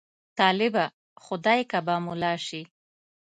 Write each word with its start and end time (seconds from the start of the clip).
طالبه! 0.39 0.85
خدای 1.25 1.61
که 1.69 1.79
به 1.85 1.95
ملا 2.05 2.33
شې. 2.45 2.61